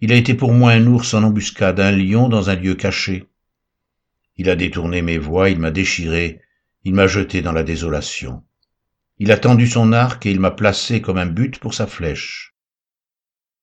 Il 0.00 0.12
a 0.12 0.14
été 0.14 0.35
pour 0.35 0.52
moi 0.52 0.73
un 0.73 0.87
ours 0.87 1.14
en 1.14 1.25
embuscade, 1.25 1.81
un 1.81 1.93
lion 1.93 2.29
dans 2.29 2.49
un 2.49 2.55
lieu 2.55 2.75
caché. 2.75 3.26
Il 4.37 4.49
a 4.49 4.57
détourné 4.57 5.02
mes 5.02 5.19
voies, 5.19 5.50
il 5.50 5.59
m'a 5.59 5.71
déchiré, 5.71 6.40
il 6.85 6.95
m'a 6.95 7.07
jeté 7.07 7.43
dans 7.43 7.52
la 7.52 7.62
désolation. 7.62 8.45
Il 9.19 9.33
a 9.33 9.37
tendu 9.37 9.67
son 9.67 9.93
arc 9.93 10.25
et 10.25 10.31
il 10.31 10.40
m'a 10.40 10.50
placé 10.50 11.02
comme 11.02 11.19
un 11.19 11.26
but 11.26 11.59
pour 11.59 11.75
sa 11.75 11.87
flèche. 11.87 12.55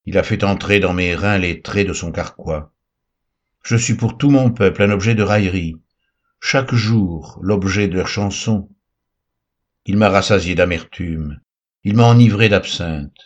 Il 0.05 0.17
a 0.17 0.23
fait 0.23 0.43
entrer 0.43 0.79
dans 0.79 0.93
mes 0.93 1.15
reins 1.15 1.39
les 1.39 1.61
traits 1.61 1.87
de 1.87 1.93
son 1.93 2.11
carquois. 2.11 2.71
Je 3.63 3.75
suis 3.75 3.95
pour 3.95 4.17
tout 4.17 4.29
mon 4.29 4.51
peuple 4.51 4.83
un 4.83 4.91
objet 4.91 5.15
de 5.15 5.23
raillerie, 5.23 5.77
chaque 6.39 6.75
jour 6.75 7.39
l'objet 7.41 7.87
de 7.87 7.95
leurs 7.95 8.07
chansons. 8.07 8.69
Il 9.87 9.97
m'a 9.97 10.09
rassasié 10.09 10.53
d'amertume, 10.53 11.39
il 11.83 11.95
m'a 11.95 12.07
enivré 12.07 12.49
d'absinthe, 12.49 13.19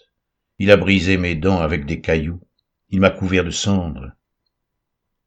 il 0.59 0.71
a 0.71 0.77
brisé 0.77 1.17
mes 1.17 1.35
dents 1.35 1.59
avec 1.59 1.85
des 1.85 1.99
cailloux, 1.99 2.39
il 2.89 3.01
m'a 3.01 3.09
couvert 3.09 3.43
de 3.43 3.51
cendres. 3.51 4.11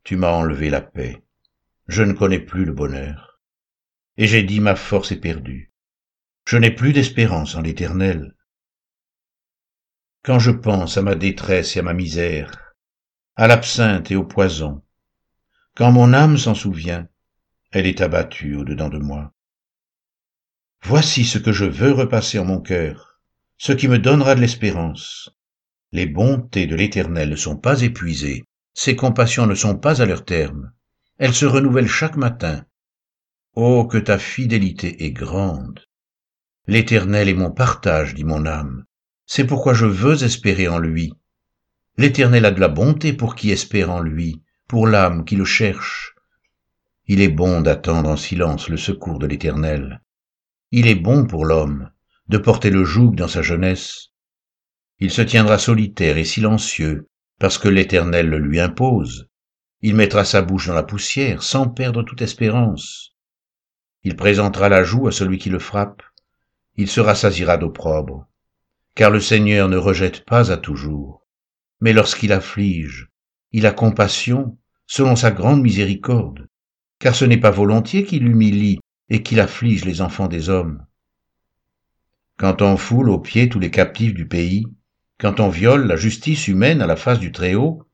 Tu 0.05 0.17
m'as 0.17 0.33
enlevé 0.33 0.71
la 0.71 0.81
paix, 0.81 1.23
je 1.89 2.03
ne 2.03 2.13
connais 2.15 2.41
plus 2.41 2.65
le 2.65 2.73
bonheur. 2.73 3.41
Et 4.17 4.27
j'ai 4.27 4.45
dit 4.45 4.61
ma 4.61 4.77
force 4.77 5.13
est 5.13 5.21
perdue. 5.21 5.73
Je 6.47 6.57
n'ai 6.57 6.71
plus 6.71 6.95
d'espérance 6.95 7.57
en 7.57 7.61
l'éternel 7.61 8.35
quand 10.25 10.39
je 10.39 10.51
pense 10.51 10.97
à 10.97 11.03
ma 11.03 11.15
détresse 11.15 11.77
et 11.77 11.81
à 11.81 11.83
ma 11.83 11.93
misère, 11.93 12.75
à 13.37 13.47
l'absinthe 13.47 14.11
et 14.11 14.17
au 14.17 14.25
poison. 14.25 14.83
Quand 15.75 15.93
mon 15.93 16.15
âme 16.15 16.39
s'en 16.39 16.55
souvient, 16.55 17.07
elle 17.73 17.87
est 17.87 18.01
abattue 18.01 18.57
au-dedans 18.57 18.89
de 18.89 18.99
moi. 18.99 19.35
Voici 20.87 21.25
ce 21.25 21.39
que 21.39 21.51
je 21.51 21.65
veux 21.65 21.93
repasser 21.93 22.39
en 22.39 22.45
mon 22.45 22.61
cœur, 22.61 23.19
ce 23.57 23.73
qui 23.73 23.89
me 23.89 23.99
donnera 23.99 24.35
de 24.35 24.43
l'espérance. 24.43 25.31
Les 25.93 26.05
bontés 26.05 26.67
de 26.67 26.77
l'Éternel 26.77 27.31
ne 27.31 27.37
sont 27.37 27.57
pas 27.57 27.81
épuisées, 27.81 28.45
ses 28.75 28.95
compassions 28.95 29.47
ne 29.47 29.55
sont 29.55 29.79
pas 29.79 30.03
à 30.03 30.05
leur 30.05 30.27
terme, 30.27 30.73
elles 31.17 31.33
se 31.33 31.47
renouvellent 31.47 31.89
chaque 31.89 32.17
matin. 32.17 32.67
Oh, 33.55 33.87
que 33.87 33.97
ta 33.97 34.19
fidélité 34.19 35.07
est 35.07 35.13
grande. 35.13 35.81
L'Éternel 36.67 37.31
est 37.31 37.35
mon 37.35 37.51
partage, 37.51 38.15
dit 38.15 38.25
mon 38.25 38.45
âme. 38.45 38.85
C'est 39.25 39.47
pourquoi 39.47 39.73
je 39.73 39.87
veux 39.87 40.23
espérer 40.23 40.69
en 40.69 40.79
lui. 40.79 41.15
L'Éternel 41.97 42.45
a 42.45 42.51
de 42.51 42.61
la 42.61 42.69
bonté 42.69 43.15
pour 43.15 43.37
qui 43.37 43.51
espère 43.53 43.91
en 43.91 44.01
lui, 44.01 44.43
pour 44.69 44.87
l'âme 44.87 45.25
qui 45.25 45.37
le 45.37 45.47
cherche. 45.47 46.15
Il 47.07 47.23
est 47.23 47.31
bon 47.31 47.63
d'attendre 47.63 48.11
en 48.11 48.19
silence 48.19 48.69
le 48.69 48.77
secours 48.77 49.19
de 49.19 49.27
l'Éternel. 49.27 50.03
Il 50.77 50.89
est 50.89 50.97
bon 50.97 51.25
pour 51.25 51.45
l'homme 51.45 51.93
de 52.27 52.37
porter 52.37 52.69
le 52.69 52.83
joug 52.85 53.15
dans 53.15 53.29
sa 53.29 53.43
jeunesse. 53.43 54.09
Il 54.99 55.13
se 55.13 55.23
tiendra 55.23 55.57
solitaire 55.57 56.19
et 56.19 56.25
silencieux, 56.25 57.09
parce 57.39 57.59
que 57.59 57.69
l'Éternel 57.69 58.29
le 58.29 58.39
lui 58.39 58.59
impose. 58.59 59.29
Il 59.83 59.95
mettra 59.95 60.25
sa 60.25 60.43
bouche 60.43 60.67
dans 60.67 60.75
la 60.75 60.83
poussière, 60.83 61.45
sans 61.45 61.69
perdre 61.69 62.03
toute 62.03 62.23
espérance. 62.23 63.15
Il 64.03 64.17
présentera 64.17 64.69
la 64.69 64.83
joue 64.83 65.07
à 65.07 65.13
celui 65.13 65.39
qui 65.39 65.49
le 65.49 65.61
frappe, 65.61 66.03
il 66.75 66.89
se 66.89 67.01
rassasira 67.01 67.57
d'opprobre. 67.57 68.27
Car 68.97 69.13
le 69.13 69.21
Seigneur 69.21 69.69
ne 69.69 69.77
rejette 69.77 70.25
pas 70.25 70.51
à 70.51 70.57
toujours, 70.57 71.25
mais 71.81 71.93
lorsqu'il 71.93 72.33
afflige, 72.33 73.13
il 73.53 73.65
a 73.67 73.71
compassion 73.71 74.59
selon 74.89 75.15
sa 75.15 75.31
grande 75.31 75.63
miséricorde, 75.63 76.49
car 76.99 77.15
ce 77.15 77.25
n'est 77.25 77.39
pas 77.39 77.53
volontiers 77.53 78.03
qu'il 78.03 78.27
humilie 78.27 78.81
et 79.09 79.23
qu'il 79.23 79.41
afflige 79.41 79.85
les 79.85 80.01
enfants 80.01 80.29
des 80.29 80.49
hommes. 80.49 80.85
Quand 82.37 82.63
on 82.63 82.77
foule 82.77 83.11
aux 83.11 83.21
pieds 83.21 83.49
tous 83.49 83.61
les 83.61 83.71
captifs 83.71 84.15
du 84.15 84.27
pays, 84.27 84.67
quand 85.19 85.41
on 85.41 85.49
viole 85.49 85.87
la 85.87 85.97
justice 85.97 86.49
humaine 86.49 86.83
à 86.83 86.87
la 86.87 86.97
face 86.97 87.21
du 87.21 87.31
Très-Haut, 87.31 87.85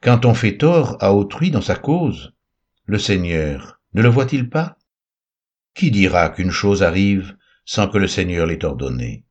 quand 0.00 0.24
on 0.24 0.34
fait 0.34 0.56
tort 0.56 0.96
à 1.00 1.12
autrui 1.12 1.50
dans 1.50 1.60
sa 1.60 1.74
cause, 1.74 2.32
le 2.86 2.98
Seigneur 2.98 3.80
ne 3.94 4.02
le 4.02 4.08
voit-il 4.08 4.48
pas? 4.48 4.78
Qui 5.74 5.90
dira 5.90 6.28
qu'une 6.30 6.50
chose 6.50 6.82
arrive 6.82 7.36
sans 7.64 7.88
que 7.88 7.98
le 7.98 8.06
Seigneur 8.06 8.46
l'ait 8.46 8.64
ordonné? 8.64 9.24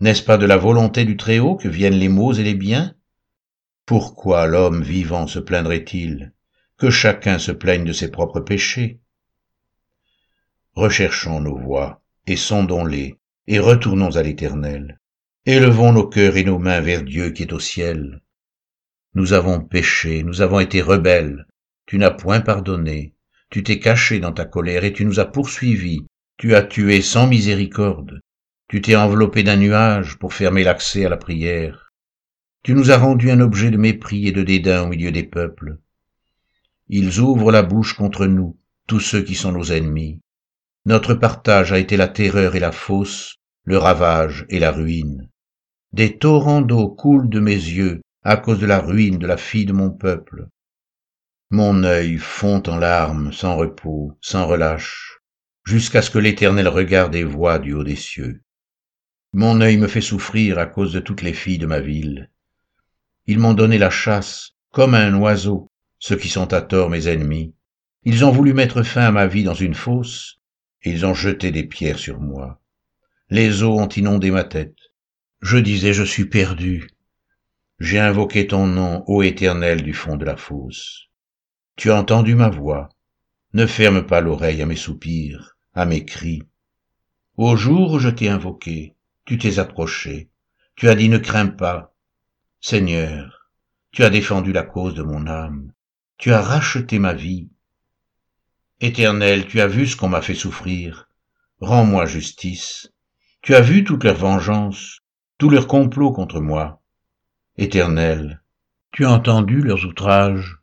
N'est-ce 0.00 0.22
pas 0.22 0.36
de 0.36 0.46
la 0.46 0.58
volonté 0.58 1.04
du 1.04 1.16
Très-Haut 1.16 1.56
que 1.56 1.68
viennent 1.68 1.98
les 1.98 2.08
maux 2.08 2.34
et 2.34 2.42
les 2.42 2.54
biens? 2.54 2.94
Pourquoi 3.86 4.46
l'homme 4.46 4.82
vivant 4.82 5.26
se 5.26 5.38
plaindrait-il 5.38 6.32
Que 6.76 6.90
chacun 6.90 7.38
se 7.38 7.52
plaigne 7.52 7.84
de 7.84 7.92
ses 7.92 8.10
propres 8.10 8.40
péchés? 8.40 9.00
Recherchons 10.76 11.40
nos 11.40 11.56
voies 11.56 12.02
et 12.26 12.36
sondons-les 12.36 13.16
et 13.46 13.58
retournons 13.58 14.14
à 14.14 14.22
l'Éternel. 14.22 15.00
Élevons 15.46 15.94
nos 15.94 16.06
cœurs 16.06 16.36
et 16.36 16.44
nos 16.44 16.58
mains 16.58 16.82
vers 16.82 17.02
Dieu 17.02 17.30
qui 17.30 17.44
est 17.44 17.54
au 17.54 17.58
ciel. 17.58 18.20
Nous 19.14 19.32
avons 19.32 19.58
péché, 19.58 20.22
nous 20.22 20.42
avons 20.42 20.60
été 20.60 20.82
rebelles, 20.82 21.46
tu 21.86 21.96
n'as 21.96 22.10
point 22.10 22.42
pardonné, 22.42 23.14
tu 23.48 23.62
t'es 23.62 23.78
caché 23.78 24.20
dans 24.20 24.32
ta 24.32 24.44
colère 24.44 24.84
et 24.84 24.92
tu 24.92 25.06
nous 25.06 25.18
as 25.18 25.24
poursuivis, 25.24 26.04
tu 26.36 26.54
as 26.54 26.62
tué 26.62 27.00
sans 27.00 27.26
miséricorde, 27.26 28.20
tu 28.68 28.82
t'es 28.82 28.96
enveloppé 28.96 29.44
d'un 29.44 29.56
nuage 29.56 30.18
pour 30.18 30.34
fermer 30.34 30.62
l'accès 30.62 31.06
à 31.06 31.08
la 31.08 31.16
prière. 31.16 31.90
Tu 32.62 32.74
nous 32.74 32.90
as 32.90 32.98
rendu 32.98 33.30
un 33.30 33.40
objet 33.40 33.70
de 33.70 33.78
mépris 33.78 34.28
et 34.28 34.32
de 34.32 34.42
dédain 34.42 34.82
au 34.82 34.88
milieu 34.88 35.10
des 35.10 35.24
peuples. 35.24 35.78
Ils 36.90 37.18
ouvrent 37.20 37.50
la 37.50 37.62
bouche 37.62 37.94
contre 37.94 38.26
nous, 38.26 38.58
tous 38.86 39.00
ceux 39.00 39.22
qui 39.22 39.34
sont 39.34 39.52
nos 39.52 39.72
ennemis. 39.72 40.20
Notre 40.86 41.14
partage 41.14 41.72
a 41.72 41.80
été 41.80 41.96
la 41.96 42.06
terreur 42.06 42.54
et 42.54 42.60
la 42.60 42.70
fosse, 42.70 43.38
le 43.64 43.76
ravage 43.76 44.46
et 44.50 44.60
la 44.60 44.70
ruine. 44.70 45.28
Des 45.92 46.16
torrents 46.16 46.60
d'eau 46.60 46.88
coulent 46.88 47.28
de 47.28 47.40
mes 47.40 47.50
yeux 47.50 48.02
à 48.22 48.36
cause 48.36 48.60
de 48.60 48.66
la 48.66 48.78
ruine 48.78 49.18
de 49.18 49.26
la 49.26 49.36
fille 49.36 49.66
de 49.66 49.72
mon 49.72 49.90
peuple. 49.90 50.46
Mon 51.50 51.82
œil 51.82 52.18
fond 52.18 52.62
en 52.68 52.76
larmes 52.76 53.32
sans 53.32 53.56
repos, 53.56 54.16
sans 54.20 54.46
relâche, 54.46 55.18
jusqu'à 55.64 56.02
ce 56.02 56.10
que 56.10 56.20
l'Éternel 56.20 56.68
regarde 56.68 57.16
et 57.16 57.24
voie 57.24 57.58
du 57.58 57.72
haut 57.72 57.82
des 57.82 57.96
cieux. 57.96 58.42
Mon 59.32 59.60
œil 59.60 59.78
me 59.78 59.88
fait 59.88 60.00
souffrir 60.00 60.56
à 60.56 60.66
cause 60.66 60.92
de 60.92 61.00
toutes 61.00 61.22
les 61.22 61.34
filles 61.34 61.58
de 61.58 61.66
ma 61.66 61.80
ville. 61.80 62.30
Ils 63.26 63.40
m'ont 63.40 63.54
donné 63.54 63.78
la 63.78 63.90
chasse, 63.90 64.52
comme 64.70 64.94
un 64.94 65.14
oiseau, 65.14 65.68
ceux 65.98 66.16
qui 66.16 66.28
sont 66.28 66.52
à 66.52 66.62
tort 66.62 66.90
mes 66.90 67.08
ennemis. 67.08 67.56
Ils 68.04 68.24
ont 68.24 68.30
voulu 68.30 68.54
mettre 68.54 68.84
fin 68.84 69.02
à 69.02 69.10
ma 69.10 69.26
vie 69.26 69.42
dans 69.42 69.54
une 69.54 69.74
fosse, 69.74 70.36
ils 70.86 71.04
ont 71.04 71.14
jeté 71.14 71.50
des 71.50 71.64
pierres 71.64 71.98
sur 71.98 72.20
moi. 72.20 72.60
Les 73.28 73.62
eaux 73.62 73.78
ont 73.78 73.88
inondé 73.88 74.30
ma 74.30 74.44
tête. 74.44 74.78
Je 75.42 75.58
disais, 75.58 75.92
je 75.92 76.04
suis 76.04 76.26
perdu. 76.26 76.88
J'ai 77.78 77.98
invoqué 77.98 78.46
ton 78.46 78.66
nom, 78.66 79.04
ô 79.06 79.22
Éternel, 79.22 79.82
du 79.82 79.92
fond 79.92 80.16
de 80.16 80.24
la 80.24 80.36
fosse. 80.36 81.08
Tu 81.76 81.90
as 81.90 81.96
entendu 81.96 82.34
ma 82.34 82.48
voix. 82.48 82.88
Ne 83.52 83.66
ferme 83.66 84.06
pas 84.06 84.20
l'oreille 84.20 84.62
à 84.62 84.66
mes 84.66 84.76
soupirs, 84.76 85.56
à 85.74 85.86
mes 85.86 86.04
cris. 86.04 86.42
Au 87.36 87.56
jour 87.56 87.92
où 87.92 87.98
je 87.98 88.08
t'ai 88.08 88.28
invoqué, 88.28 88.94
tu 89.24 89.38
t'es 89.38 89.58
approché. 89.58 90.30
Tu 90.74 90.88
as 90.88 90.94
dit 90.94 91.08
ne 91.08 91.18
crains 91.18 91.48
pas. 91.48 91.94
Seigneur, 92.60 93.50
tu 93.90 94.04
as 94.04 94.10
défendu 94.10 94.52
la 94.52 94.62
cause 94.62 94.94
de 94.94 95.02
mon 95.02 95.26
âme. 95.26 95.72
Tu 96.16 96.32
as 96.32 96.40
racheté 96.40 96.98
ma 96.98 97.12
vie. 97.12 97.50
Éternel, 98.80 99.46
tu 99.46 99.60
as 99.60 99.68
vu 99.68 99.86
ce 99.86 99.96
qu'on 99.96 100.08
m'a 100.08 100.20
fait 100.22 100.34
souffrir. 100.34 101.08
Rends-moi 101.60 102.04
justice. 102.04 102.92
Tu 103.40 103.54
as 103.54 103.62
vu 103.62 103.84
toute 103.84 104.04
leur 104.04 104.16
vengeance 104.16 105.00
tout 105.38 105.50
leur 105.50 105.66
complot 105.66 106.12
contre 106.12 106.40
moi. 106.40 106.82
Éternel, 107.58 108.42
tu 108.92 109.04
as 109.04 109.10
entendu 109.10 109.60
leurs 109.60 109.84
outrages, 109.84 110.58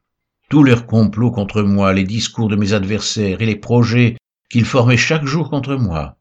tous 0.49 0.63
leurs 0.63 0.87
complots 0.87 1.31
contre 1.31 1.61
moi, 1.61 1.93
les 1.93 2.03
discours 2.03 2.49
de 2.49 2.55
mes 2.55 2.73
adversaires 2.73 3.41
et 3.41 3.45
les 3.45 3.55
projets 3.55 4.17
qu'ils 4.49 4.65
formaient 4.65 4.97
chaque 4.97 5.25
jour 5.25 5.49
contre 5.49 5.75
moi. 5.75 6.17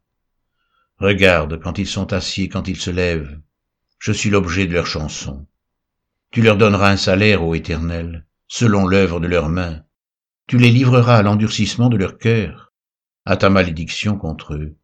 Regarde 0.97 1.59
quand 1.59 1.79
ils 1.79 1.87
sont 1.87 2.13
assis, 2.13 2.47
quand 2.47 2.67
ils 2.67 2.79
se 2.79 2.91
lèvent, 2.91 3.39
je 3.97 4.11
suis 4.11 4.29
l'objet 4.29 4.67
de 4.67 4.73
leurs 4.73 4.87
chansons. 4.87 5.47
Tu 6.31 6.41
leur 6.41 6.57
donneras 6.57 6.91
un 6.91 6.97
salaire, 6.97 7.43
ô 7.43 7.55
Éternel, 7.55 8.25
selon 8.47 8.85
l'œuvre 8.85 9.19
de 9.19 9.27
leurs 9.27 9.49
mains. 9.49 9.83
Tu 10.47 10.57
les 10.57 10.71
livreras 10.71 11.17
à 11.17 11.21
l'endurcissement 11.21 11.89
de 11.89 11.97
leur 11.97 12.17
cœur, 12.17 12.73
à 13.25 13.37
ta 13.37 13.49
malédiction 13.49 14.17
contre 14.17 14.55
eux. 14.55 14.75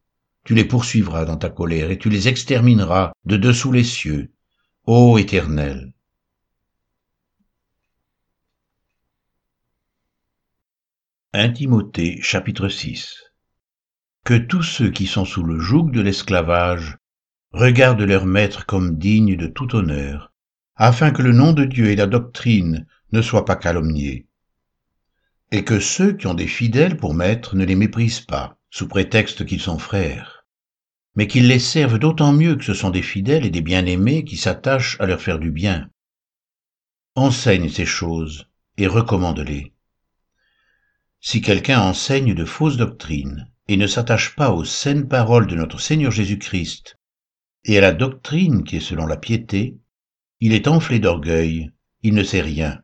Tu 0.44 0.54
les 0.54 0.64
poursuivras 0.64 1.26
dans 1.26 1.36
ta 1.36 1.50
colère 1.50 1.90
et 1.90 1.98
tu 1.98 2.08
les 2.08 2.28
extermineras 2.28 3.12
de 3.24 3.36
dessous 3.36 3.70
les 3.70 3.84
cieux, 3.84 4.32
ô 4.86 5.18
Éternel. 5.18 5.92
Timothée 11.54 12.20
chapitre 12.22 12.68
6 12.68 13.22
Que 14.24 14.34
tous 14.34 14.62
ceux 14.62 14.90
qui 14.90 15.06
sont 15.06 15.24
sous 15.24 15.44
le 15.44 15.60
joug 15.60 15.90
de 15.90 16.00
l'esclavage 16.00 16.96
regardent 17.52 18.00
leur 18.00 18.26
maître 18.26 18.66
comme 18.66 18.98
digne 18.98 19.36
de 19.36 19.46
tout 19.46 19.76
honneur, 19.76 20.32
afin 20.74 21.10
que 21.10 21.22
le 21.22 21.32
nom 21.32 21.52
de 21.52 21.64
Dieu 21.64 21.86
et 21.86 21.96
la 21.96 22.06
doctrine 22.06 22.86
ne 23.12 23.22
soient 23.22 23.44
pas 23.44 23.56
calomniés, 23.56 24.26
et 25.52 25.64
que 25.64 25.80
ceux 25.80 26.12
qui 26.12 26.26
ont 26.26 26.34
des 26.34 26.46
fidèles 26.46 26.96
pour 26.96 27.14
maîtres 27.14 27.56
ne 27.56 27.64
les 27.64 27.74
méprisent 27.74 28.20
pas, 28.20 28.56
sous 28.70 28.86
prétexte 28.86 29.44
qu'ils 29.44 29.60
sont 29.60 29.78
frères, 29.78 30.46
mais 31.16 31.26
qu'ils 31.26 31.48
les 31.48 31.58
servent 31.58 31.98
d'autant 31.98 32.32
mieux 32.32 32.56
que 32.56 32.64
ce 32.64 32.74
sont 32.74 32.90
des 32.90 33.02
fidèles 33.02 33.44
et 33.44 33.50
des 33.50 33.60
bien-aimés 33.60 34.24
qui 34.24 34.36
s'attachent 34.36 35.00
à 35.00 35.06
leur 35.06 35.20
faire 35.20 35.38
du 35.38 35.50
bien. 35.50 35.90
Enseigne 37.16 37.68
ces 37.68 37.86
choses 37.86 38.48
et 38.76 38.86
recommande-les. 38.86 39.72
Si 41.20 41.40
quelqu'un 41.40 41.80
enseigne 41.80 42.34
de 42.34 42.44
fausses 42.44 42.76
doctrines 42.76 43.50
et 43.68 43.76
ne 43.76 43.86
s'attache 43.86 44.36
pas 44.36 44.52
aux 44.52 44.64
saines 44.64 45.08
paroles 45.08 45.46
de 45.46 45.56
notre 45.56 45.80
Seigneur 45.80 46.12
Jésus-Christ 46.12 46.96
et 47.64 47.76
à 47.76 47.80
la 47.80 47.92
doctrine 47.92 48.64
qui 48.64 48.76
est 48.76 48.80
selon 48.80 49.06
la 49.06 49.16
piété, 49.16 49.76
il 50.38 50.54
est 50.54 50.68
enflé 50.68 50.98
d'orgueil, 50.98 51.70
il 52.02 52.14
ne 52.14 52.22
sait 52.22 52.40
rien. 52.40 52.80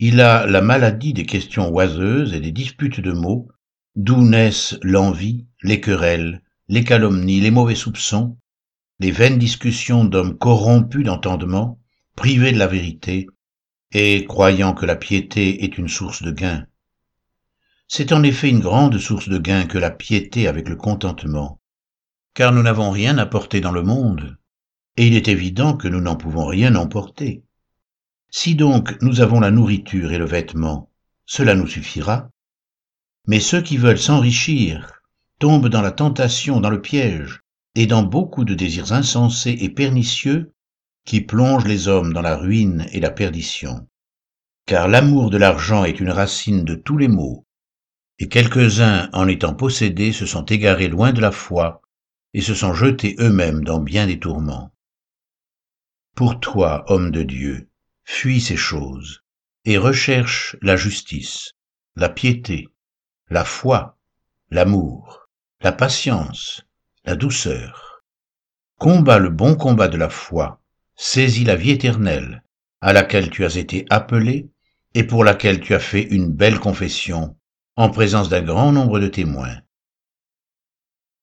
Il 0.00 0.20
a 0.20 0.46
la 0.46 0.60
maladie 0.60 1.12
des 1.12 1.26
questions 1.26 1.70
oiseuses 1.70 2.32
et 2.32 2.38
des 2.38 2.52
disputes 2.52 3.00
de 3.00 3.10
mots, 3.10 3.48
d'où 3.96 4.22
naissent 4.22 4.78
l'envie, 4.82 5.48
les 5.64 5.80
querelles, 5.80 6.40
les 6.68 6.84
calomnies, 6.84 7.40
les 7.40 7.50
mauvais 7.50 7.74
soupçons, 7.74 8.38
les 9.00 9.10
vaines 9.10 9.38
discussions 9.38 10.04
d'hommes 10.04 10.38
corrompus 10.38 11.04
d'entendement, 11.04 11.80
privés 12.14 12.52
de 12.52 12.58
la 12.58 12.68
vérité, 12.68 13.26
et 13.90 14.24
croyant 14.24 14.72
que 14.72 14.86
la 14.86 14.94
piété 14.94 15.64
est 15.64 15.78
une 15.78 15.88
source 15.88 16.22
de 16.22 16.30
gain. 16.30 16.66
C'est 17.88 18.12
en 18.12 18.22
effet 18.22 18.50
une 18.50 18.60
grande 18.60 18.98
source 18.98 19.28
de 19.28 19.38
gain 19.38 19.66
que 19.66 19.78
la 19.78 19.90
piété 19.90 20.46
avec 20.46 20.68
le 20.68 20.76
contentement, 20.76 21.60
car 22.34 22.52
nous 22.52 22.62
n'avons 22.62 22.92
rien 22.92 23.18
à 23.18 23.26
porter 23.26 23.60
dans 23.60 23.72
le 23.72 23.82
monde, 23.82 24.38
et 24.96 25.08
il 25.08 25.16
est 25.16 25.26
évident 25.26 25.76
que 25.76 25.88
nous 25.88 26.00
n'en 26.00 26.14
pouvons 26.14 26.46
rien 26.46 26.76
emporter. 26.76 27.42
Si 28.30 28.54
donc 28.54 29.00
nous 29.00 29.20
avons 29.20 29.40
la 29.40 29.50
nourriture 29.50 30.12
et 30.12 30.18
le 30.18 30.26
vêtement, 30.26 30.90
cela 31.24 31.54
nous 31.54 31.66
suffira. 31.66 32.30
Mais 33.26 33.40
ceux 33.40 33.62
qui 33.62 33.76
veulent 33.76 33.98
s'enrichir 33.98 35.02
tombent 35.38 35.68
dans 35.68 35.82
la 35.82 35.92
tentation, 35.92 36.60
dans 36.60 36.70
le 36.70 36.82
piège, 36.82 37.42
et 37.74 37.86
dans 37.86 38.02
beaucoup 38.02 38.44
de 38.44 38.54
désirs 38.54 38.92
insensés 38.92 39.56
et 39.60 39.70
pernicieux 39.70 40.52
qui 41.04 41.20
plongent 41.20 41.66
les 41.66 41.88
hommes 41.88 42.12
dans 42.12 42.22
la 42.22 42.36
ruine 42.36 42.86
et 42.92 43.00
la 43.00 43.10
perdition. 43.10 43.88
Car 44.66 44.88
l'amour 44.88 45.30
de 45.30 45.38
l'argent 45.38 45.84
est 45.84 46.00
une 46.00 46.10
racine 46.10 46.64
de 46.64 46.74
tous 46.74 46.98
les 46.98 47.08
maux, 47.08 47.46
et 48.18 48.28
quelques-uns, 48.28 49.08
en 49.12 49.28
étant 49.28 49.54
possédés, 49.54 50.12
se 50.12 50.26
sont 50.26 50.44
égarés 50.44 50.88
loin 50.88 51.12
de 51.12 51.20
la 51.20 51.30
foi 51.30 51.80
et 52.34 52.40
se 52.40 52.54
sont 52.54 52.74
jetés 52.74 53.16
eux-mêmes 53.20 53.64
dans 53.64 53.80
bien 53.80 54.06
des 54.06 54.18
tourments. 54.18 54.72
Pour 56.14 56.40
toi, 56.40 56.84
homme 56.88 57.10
de 57.10 57.22
Dieu, 57.22 57.67
fuis 58.10 58.40
ces 58.40 58.56
choses 58.56 59.22
et 59.66 59.76
recherche 59.76 60.56
la 60.62 60.76
justice, 60.76 61.52
la 61.94 62.08
piété, 62.08 62.66
la 63.28 63.44
foi, 63.44 63.98
l'amour, 64.50 65.28
la 65.60 65.72
patience, 65.72 66.62
la 67.04 67.16
douceur. 67.16 68.02
Combat 68.78 69.18
le 69.18 69.28
bon 69.28 69.54
combat 69.56 69.88
de 69.88 69.98
la 69.98 70.08
foi, 70.08 70.62
saisis 70.96 71.44
la 71.44 71.54
vie 71.54 71.70
éternelle, 71.70 72.42
à 72.80 72.94
laquelle 72.94 73.28
tu 73.28 73.44
as 73.44 73.56
été 73.56 73.84
appelé 73.90 74.48
et 74.94 75.04
pour 75.04 75.22
laquelle 75.22 75.60
tu 75.60 75.74
as 75.74 75.78
fait 75.78 76.02
une 76.02 76.32
belle 76.32 76.58
confession 76.58 77.36
en 77.76 77.90
présence 77.90 78.30
d'un 78.30 78.42
grand 78.42 78.72
nombre 78.72 79.00
de 79.00 79.08
témoins. 79.08 79.60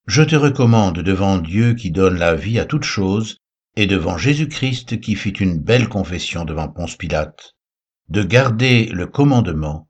Je 0.05 0.21
te 0.21 0.35
recommande 0.35 0.99
devant 0.99 1.39
Dieu 1.39 1.73
qui 1.73 1.89
donne 1.89 2.19
la 2.19 2.35
vie 2.35 2.59
à 2.59 2.65
toute 2.65 2.85
chose 2.85 3.41
et 3.75 3.87
devant 3.87 4.17
Jésus-Christ 4.17 4.99
qui 5.01 5.15
fit 5.15 5.29
une 5.29 5.59
belle 5.59 5.89
confession 5.89 6.45
devant 6.45 6.69
Ponce 6.69 6.95
Pilate, 6.95 7.55
de 8.09 8.23
garder 8.23 8.85
le 8.87 9.07
commandement 9.07 9.89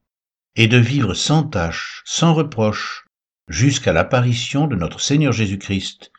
et 0.55 0.67
de 0.67 0.77
vivre 0.77 1.13
sans 1.13 1.43
tâche, 1.43 2.01
sans 2.05 2.33
reproche, 2.33 3.05
jusqu'à 3.47 3.93
l'apparition 3.93 4.67
de 4.67 4.75
notre 4.75 4.99
Seigneur 4.99 5.33
Jésus-Christ, 5.33 6.11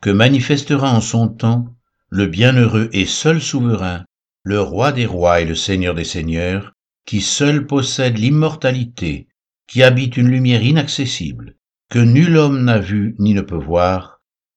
que 0.00 0.10
manifestera 0.10 0.90
en 0.90 1.00
son 1.00 1.28
temps 1.28 1.76
le 2.08 2.26
bienheureux 2.26 2.88
et 2.92 3.06
seul 3.06 3.40
souverain, 3.40 4.04
le 4.42 4.60
roi 4.60 4.92
des 4.92 5.06
rois 5.06 5.40
et 5.40 5.44
le 5.44 5.54
seigneur 5.54 5.94
des 5.94 6.04
seigneurs, 6.04 6.72
qui 7.06 7.20
seul 7.20 7.66
possède 7.66 8.18
l'immortalité 8.18 9.28
qui 9.66 9.82
habite 9.82 10.16
une 10.16 10.28
lumière 10.28 10.62
inaccessible, 10.62 11.56
que 11.88 11.98
nul 11.98 12.36
homme 12.36 12.64
n'a 12.64 12.78
vue 12.78 13.14
ni 13.18 13.34
ne 13.34 13.40
peut 13.40 13.56
voir, 13.56 14.11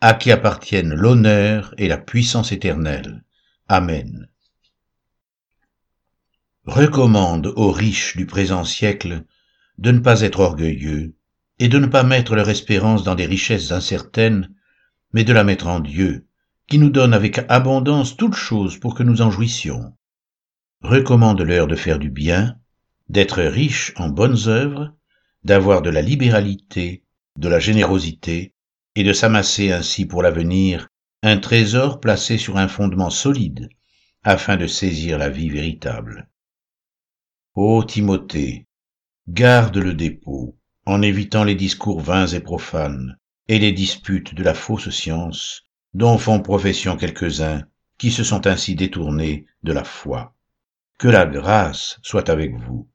à 0.05 0.13
qui 0.13 0.31
appartiennent 0.31 0.93
l'honneur 0.93 1.73
et 1.79 1.87
la 1.87 1.97
puissance 1.97 2.51
éternelle. 2.51 3.23
Amen. 3.67 4.29
Recommande 6.65 7.51
aux 7.55 7.71
riches 7.71 8.15
du 8.15 8.27
présent 8.27 8.65
siècle 8.65 9.23
de 9.79 9.89
ne 9.89 9.97
pas 9.97 10.21
être 10.21 10.41
orgueilleux 10.41 11.15
et 11.57 11.69
de 11.69 11.79
ne 11.79 11.87
pas 11.87 12.03
mettre 12.03 12.35
leur 12.35 12.47
espérance 12.51 13.03
dans 13.03 13.15
des 13.15 13.25
richesses 13.25 13.71
incertaines, 13.71 14.53
mais 15.11 15.23
de 15.23 15.33
la 15.33 15.43
mettre 15.43 15.65
en 15.65 15.79
Dieu, 15.79 16.27
qui 16.67 16.77
nous 16.77 16.91
donne 16.91 17.15
avec 17.15 17.39
abondance 17.49 18.15
toutes 18.15 18.35
choses 18.35 18.77
pour 18.77 18.93
que 18.93 19.01
nous 19.01 19.23
en 19.23 19.31
jouissions. 19.31 19.97
Recommande-leur 20.81 21.65
de 21.65 21.75
faire 21.75 21.97
du 21.97 22.11
bien, 22.11 22.59
d'être 23.09 23.41
riches 23.41 23.91
en 23.95 24.09
bonnes 24.09 24.49
œuvres, 24.49 24.93
d'avoir 25.43 25.81
de 25.81 25.89
la 25.89 26.03
libéralité, 26.03 27.03
de 27.39 27.47
la 27.49 27.57
générosité, 27.57 28.54
et 28.95 29.03
de 29.03 29.13
s'amasser 29.13 29.71
ainsi 29.71 30.05
pour 30.05 30.23
l'avenir 30.23 30.87
un 31.21 31.37
trésor 31.37 31.99
placé 31.99 32.37
sur 32.37 32.57
un 32.57 32.67
fondement 32.67 33.09
solide, 33.09 33.69
afin 34.23 34.57
de 34.57 34.67
saisir 34.67 35.17
la 35.17 35.29
vie 35.29 35.49
véritable. 35.49 36.29
Ô 37.55 37.83
Timothée, 37.83 38.67
garde 39.27 39.77
le 39.77 39.93
dépôt, 39.93 40.57
en 40.85 41.01
évitant 41.01 41.43
les 41.43 41.55
discours 41.55 42.01
vains 42.01 42.27
et 42.27 42.39
profanes, 42.39 43.17
et 43.47 43.59
les 43.59 43.71
disputes 43.71 44.35
de 44.35 44.43
la 44.43 44.53
fausse 44.53 44.89
science, 44.89 45.63
dont 45.93 46.17
font 46.17 46.41
profession 46.41 46.97
quelques-uns, 46.97 47.63
qui 47.97 48.11
se 48.11 48.23
sont 48.23 48.45
ainsi 48.47 48.75
détournés 48.75 49.45
de 49.63 49.73
la 49.73 49.83
foi. 49.83 50.35
Que 50.97 51.07
la 51.07 51.25
grâce 51.25 51.99
soit 52.03 52.29
avec 52.29 52.55
vous. 52.55 52.89